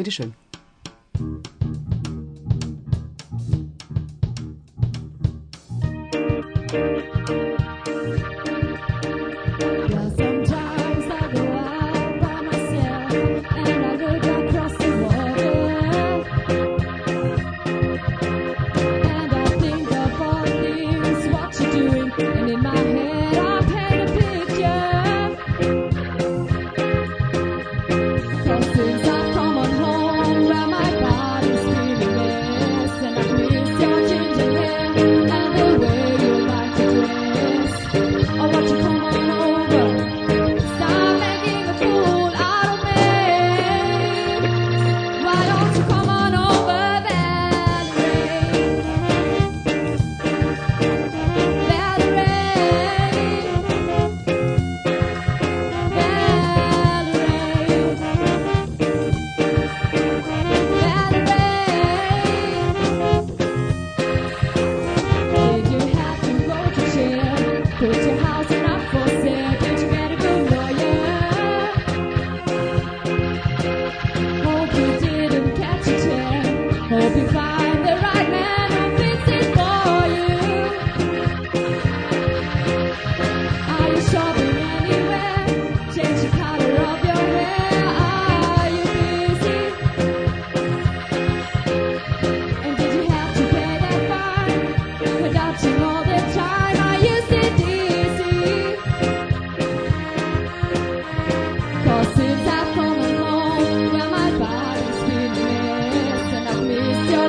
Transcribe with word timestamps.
Bitteschön. 0.00 0.32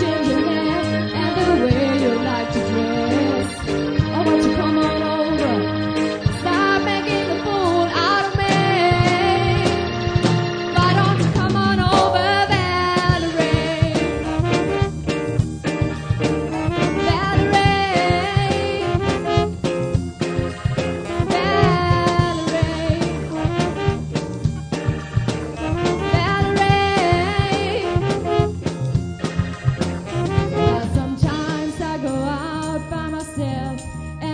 Captain. 0.00 0.31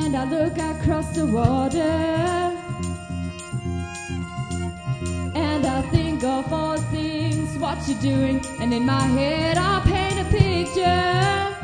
and 0.09 0.17
I 0.17 0.25
look 0.25 0.57
across 0.57 1.15
the 1.15 1.27
water. 1.27 1.81
And 5.35 5.67
I 5.67 5.83
think 5.91 6.25
of 6.25 6.51
all 6.51 6.79
things, 6.91 7.59
what 7.59 7.77
you're 7.87 8.01
doing, 8.01 8.41
and 8.59 8.73
in 8.73 8.87
my 8.87 9.03
head 9.03 9.59
I 9.59 9.81
paint 9.85 10.19
a 10.19 10.25
picture. 10.31 11.57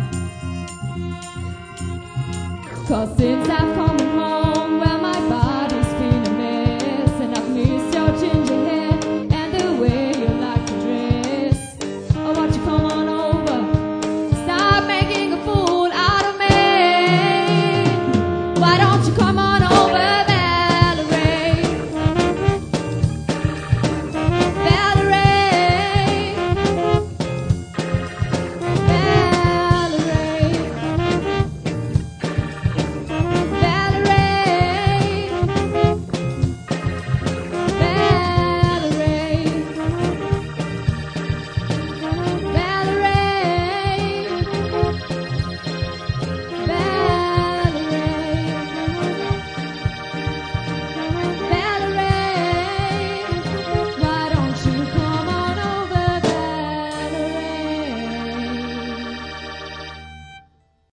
Cause 2.87 3.17
since 3.17 3.49
I've 3.49 3.84